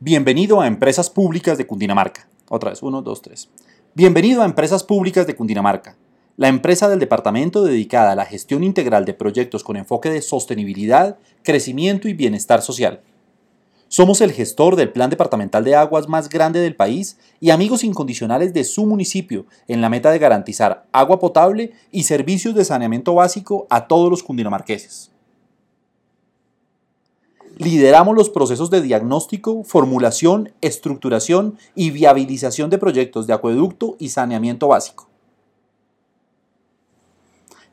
Bienvenido 0.00 0.60
a 0.60 0.66
Empresas 0.66 1.10
Públicas 1.10 1.58
de 1.58 1.66
Cundinamarca. 1.66 2.28
Otra 2.48 2.70
vez, 2.70 2.82
uno, 2.82 3.02
dos, 3.02 3.20
tres. 3.20 3.48
Bienvenido 3.94 4.42
a 4.42 4.44
Empresas 4.44 4.84
Públicas 4.84 5.26
de 5.26 5.34
Cundinamarca, 5.34 5.96
la 6.36 6.46
empresa 6.48 6.88
del 6.88 7.00
departamento 7.00 7.64
dedicada 7.64 8.12
a 8.12 8.14
la 8.14 8.26
gestión 8.26 8.62
integral 8.62 9.04
de 9.04 9.14
proyectos 9.14 9.64
con 9.64 9.76
enfoque 9.76 10.10
de 10.10 10.22
sostenibilidad, 10.22 11.18
crecimiento 11.42 12.06
y 12.06 12.12
bienestar 12.12 12.62
social. 12.62 13.00
Somos 13.88 14.20
el 14.20 14.32
gestor 14.32 14.76
del 14.76 14.92
plan 14.92 15.10
departamental 15.10 15.64
de 15.64 15.74
aguas 15.74 16.08
más 16.08 16.28
grande 16.28 16.60
del 16.60 16.76
país 16.76 17.18
y 17.40 17.50
amigos 17.50 17.82
incondicionales 17.82 18.52
de 18.52 18.64
su 18.64 18.86
municipio 18.86 19.46
en 19.66 19.80
la 19.80 19.88
meta 19.88 20.10
de 20.10 20.18
garantizar 20.18 20.86
agua 20.92 21.18
potable 21.18 21.72
y 21.90 22.04
servicios 22.04 22.54
de 22.54 22.64
saneamiento 22.64 23.14
básico 23.14 23.66
a 23.70 23.88
todos 23.88 24.10
los 24.10 24.22
cundinamarqueses. 24.22 25.10
Lideramos 27.58 28.14
los 28.14 28.30
procesos 28.30 28.70
de 28.70 28.80
diagnóstico, 28.80 29.64
formulación, 29.64 30.52
estructuración 30.60 31.58
y 31.74 31.90
viabilización 31.90 32.70
de 32.70 32.78
proyectos 32.78 33.26
de 33.26 33.32
acueducto 33.32 33.96
y 33.98 34.10
saneamiento 34.10 34.68
básico. 34.68 35.08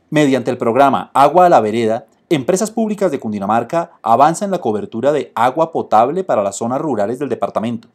Mediante 0.10 0.50
el 0.50 0.58
programa 0.58 1.12
Agua 1.14 1.46
a 1.46 1.50
la 1.50 1.62
Vereda, 1.62 2.08
Empresas 2.30 2.72
Públicas 2.72 3.12
de 3.12 3.20
Cundinamarca 3.20 3.92
avanza 4.02 4.44
en 4.44 4.50
la 4.50 4.60
cobertura 4.60 5.12
de 5.12 5.32
agua 5.36 5.72
potable 5.72 6.24
para 6.24 6.42
las 6.42 6.58
zonas 6.58 6.82
rurales 6.82 7.20
del 7.20 7.30
departamento. 7.30 7.88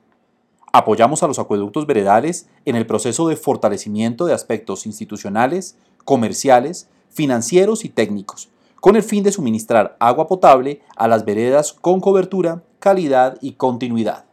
Apoyamos 0.72 1.24
a 1.24 1.26
los 1.26 1.40
acueductos 1.40 1.88
veredales 1.88 2.48
en 2.64 2.76
el 2.76 2.86
proceso 2.86 3.26
de 3.26 3.34
fortalecimiento 3.34 4.26
de 4.26 4.34
aspectos 4.34 4.86
institucionales, 4.86 5.76
comerciales, 6.04 6.86
financieros 7.08 7.84
y 7.84 7.88
técnicos, 7.88 8.48
con 8.80 8.96
el 8.96 9.02
fin 9.02 9.22
de 9.22 9.32
suministrar 9.32 9.96
agua 10.00 10.26
potable 10.26 10.80
a 10.96 11.06
las 11.06 11.24
veredas 11.24 11.72
con 11.72 12.00
cobertura, 12.00 12.62
calidad 12.78 13.36
y 13.40 13.52
continuidad. 13.52 14.24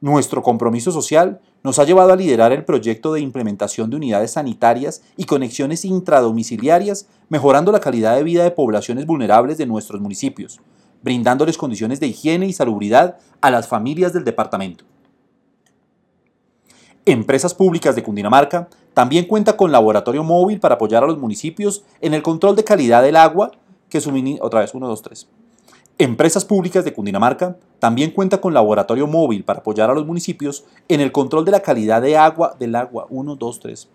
Nuestro 0.00 0.42
compromiso 0.42 0.90
social 0.90 1.40
nos 1.62 1.78
ha 1.78 1.84
llevado 1.84 2.12
a 2.12 2.16
liderar 2.16 2.52
el 2.52 2.64
proyecto 2.64 3.12
de 3.12 3.20
implementación 3.20 3.90
de 3.90 3.96
unidades 3.96 4.32
sanitarias 4.32 5.02
y 5.16 5.24
conexiones 5.24 5.84
intradomiciliarias, 5.84 7.08
mejorando 7.28 7.72
la 7.72 7.80
calidad 7.80 8.16
de 8.16 8.22
vida 8.22 8.44
de 8.44 8.50
poblaciones 8.50 9.06
vulnerables 9.06 9.58
de 9.58 9.66
nuestros 9.66 10.00
municipios, 10.00 10.60
brindándoles 11.02 11.58
condiciones 11.58 11.98
de 11.98 12.08
higiene 12.08 12.46
y 12.46 12.52
salubridad 12.52 13.16
a 13.40 13.50
las 13.50 13.68
familias 13.68 14.12
del 14.12 14.24
departamento. 14.24 14.84
Empresas 17.08 17.54
Públicas 17.54 17.94
de 17.94 18.02
Cundinamarca 18.02 18.68
también 18.92 19.26
cuenta 19.26 19.56
con 19.56 19.70
laboratorio 19.70 20.24
móvil 20.24 20.58
para 20.58 20.74
apoyar 20.74 21.04
a 21.04 21.06
los 21.06 21.18
municipios 21.18 21.84
en 22.00 22.14
el 22.14 22.22
control 22.22 22.56
de 22.56 22.64
calidad 22.64 23.00
del 23.00 23.14
agua 23.14 23.52
que 23.88 24.00
suministra. 24.00 24.44
Otra 24.44 24.58
vez, 24.58 24.74
1, 24.74 24.88
2, 24.88 25.02
3. 25.02 25.28
Empresas 25.98 26.44
Públicas 26.44 26.84
de 26.84 26.92
Cundinamarca 26.92 27.58
también 27.78 28.10
cuenta 28.10 28.40
con 28.40 28.52
laboratorio 28.52 29.06
móvil 29.06 29.44
para 29.44 29.60
apoyar 29.60 29.88
a 29.88 29.94
los 29.94 30.04
municipios 30.04 30.64
en 30.88 31.00
el 31.00 31.12
control 31.12 31.44
de 31.44 31.52
la 31.52 31.60
calidad 31.60 32.02
de 32.02 32.16
agua 32.16 32.56
del 32.58 32.74
agua. 32.74 33.06
1, 33.08 33.36
2, 33.36 33.60
3. 33.60 33.88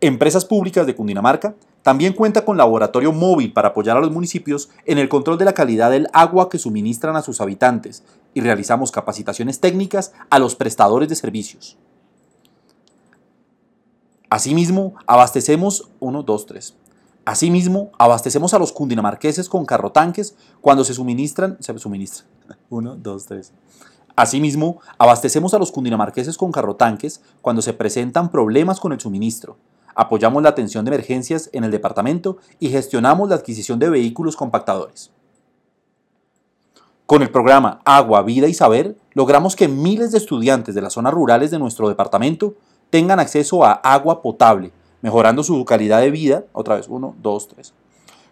Empresas 0.00 0.44
Públicas 0.44 0.86
de 0.86 0.94
Cundinamarca 0.94 1.56
también 1.82 2.12
cuenta 2.12 2.44
con 2.44 2.56
laboratorio 2.56 3.10
móvil 3.10 3.52
para 3.52 3.70
apoyar 3.70 3.96
a 3.96 4.00
los 4.00 4.12
municipios 4.12 4.70
en 4.86 4.98
el 4.98 5.08
control 5.08 5.38
de 5.38 5.44
la 5.44 5.54
calidad 5.54 5.90
del 5.90 6.06
agua 6.12 6.48
que 6.48 6.58
suministran 6.58 7.16
a 7.16 7.22
sus 7.22 7.40
habitantes 7.40 8.04
y 8.32 8.42
realizamos 8.42 8.92
capacitaciones 8.92 9.58
técnicas 9.58 10.12
a 10.30 10.38
los 10.38 10.54
prestadores 10.54 11.08
de 11.08 11.16
servicios. 11.16 11.76
Asimismo, 14.34 14.94
abastecemos 15.06 15.92
1, 16.00 16.24
2, 16.24 16.46
3. 16.46 16.74
Asimismo, 17.24 17.92
abastecemos 17.96 18.52
a 18.52 18.58
los 18.58 18.72
cundinamarqueses 18.72 19.48
con 19.48 19.64
carrotanques 19.64 20.34
cuando 20.60 20.82
se 20.82 20.92
suministran, 20.92 21.56
se 21.60 21.78
suministran. 21.78 22.26
1, 22.68 22.96
2, 22.96 23.26
3. 23.26 23.52
Asimismo, 24.16 24.80
abastecemos 24.98 25.54
a 25.54 25.60
los 25.60 25.70
cundinamarqueses 25.70 26.36
con 26.36 26.50
carrotanques 26.50 27.20
cuando 27.42 27.62
se 27.62 27.74
presentan 27.74 28.28
problemas 28.28 28.80
con 28.80 28.92
el 28.92 28.98
suministro. 28.98 29.56
Apoyamos 29.94 30.42
la 30.42 30.48
atención 30.48 30.84
de 30.84 30.88
emergencias 30.88 31.48
en 31.52 31.62
el 31.62 31.70
departamento 31.70 32.38
y 32.58 32.70
gestionamos 32.70 33.28
la 33.28 33.36
adquisición 33.36 33.78
de 33.78 33.88
vehículos 33.88 34.34
compactadores. 34.34 35.12
Con 37.06 37.22
el 37.22 37.30
programa 37.30 37.82
Agua, 37.84 38.22
Vida 38.22 38.48
y 38.48 38.54
Saber, 38.54 38.96
logramos 39.12 39.54
que 39.54 39.68
miles 39.68 40.10
de 40.10 40.18
estudiantes 40.18 40.74
de 40.74 40.82
las 40.82 40.94
zonas 40.94 41.14
rurales 41.14 41.52
de 41.52 41.60
nuestro 41.60 41.88
departamento 41.88 42.56
tengan 42.94 43.18
acceso 43.18 43.64
a 43.64 43.72
agua 43.72 44.22
potable, 44.22 44.70
mejorando 45.02 45.42
su 45.42 45.64
calidad 45.64 46.00
de 46.00 46.12
vida. 46.12 46.44
Otra 46.52 46.76
vez, 46.76 46.86
uno, 46.88 47.16
dos, 47.20 47.48
tres. 47.48 47.74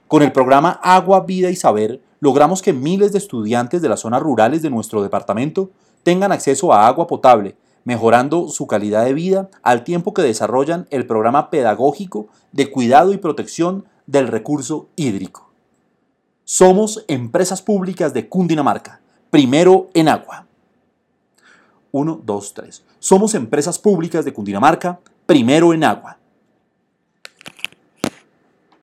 Con 0.06 0.22
el 0.22 0.30
programa 0.30 0.78
Agua, 0.84 1.22
Vida 1.22 1.50
y 1.50 1.56
Saber, 1.56 2.00
logramos 2.20 2.62
que 2.62 2.72
miles 2.72 3.10
de 3.10 3.18
estudiantes 3.18 3.82
de 3.82 3.88
las 3.88 3.98
zonas 3.98 4.22
rurales 4.22 4.62
de 4.62 4.70
nuestro 4.70 5.02
departamento 5.02 5.70
tengan 6.04 6.30
acceso 6.30 6.72
a 6.72 6.86
agua 6.86 7.08
potable, 7.08 7.56
mejorando 7.82 8.46
su 8.46 8.68
calidad 8.68 9.04
de 9.04 9.14
vida 9.14 9.50
al 9.64 9.82
tiempo 9.82 10.14
que 10.14 10.22
desarrollan 10.22 10.86
el 10.90 11.08
programa 11.08 11.50
pedagógico 11.50 12.28
de 12.52 12.70
cuidado 12.70 13.12
y 13.12 13.16
protección 13.16 13.86
del 14.06 14.28
recurso 14.28 14.86
hídrico. 14.94 15.50
Somos 16.44 17.04
empresas 17.08 17.62
públicas 17.62 18.14
de 18.14 18.28
Cundinamarca, 18.28 19.00
primero 19.28 19.88
en 19.92 20.08
agua. 20.08 20.46
1, 21.90 22.20
2, 22.24 22.54
3. 22.54 22.84
Somos 23.02 23.34
empresas 23.34 23.80
públicas 23.80 24.24
de 24.24 24.32
Cundinamarca, 24.32 25.00
primero 25.26 25.74
en 25.74 25.82
agua. 25.82 26.20